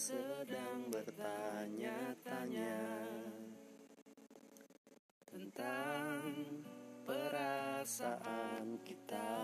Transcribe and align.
sedang 0.00 0.88
bertanya-tanya 0.88 2.80
tentang 5.28 6.24
perasaan 7.04 8.80
kita. 8.82 9.36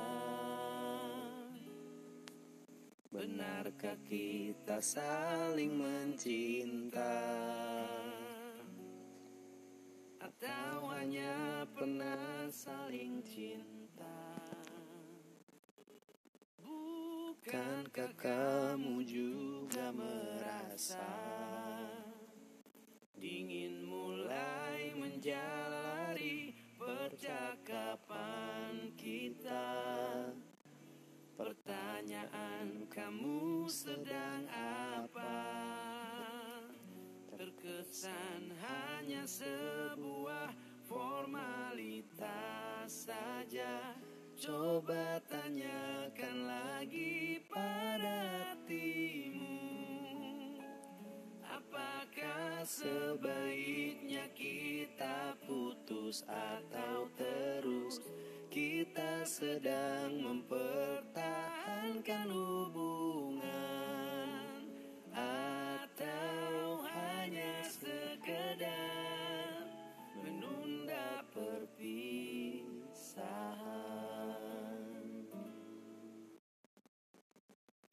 Benarkah 3.13 4.01
kita 4.09 4.81
saling 4.81 5.77
mencinta? 5.77 7.21
Atau 10.21 10.89
hanya 10.93 11.65
pernah 11.77 12.49
saling 12.53 13.21
cinta? 13.25 13.86
Bukankah 17.97 18.13
kamu 18.77 19.09
juga 19.09 19.89
merasa 19.89 21.01
Dingin 23.17 23.89
mulai 23.89 24.93
menjalari 24.93 26.53
percakapan 26.77 28.13
kita? 29.01 29.73
Pertanyaan 31.41 32.85
kamu 32.93 33.65
sedang 33.65 34.45
apa? 34.53 35.49
Terkesan 37.33 38.53
hanya 38.61 39.25
sebuah 39.25 40.53
saja 40.85 41.56
Coba 44.37 45.17
tanyakan 45.33 46.37
lagi 46.45 47.41
pada 47.49 48.53
hatimu. 48.53 49.57
Apakah 51.41 52.61
sebaiknya 52.61 54.29
kita 54.37 55.41
putus 55.49 56.21
atau 56.29 57.09
terus? 57.17 58.05
Kita 58.53 59.25
sedang 59.25 60.21
mempertahankan 60.21 62.29
hubungan 62.29 62.86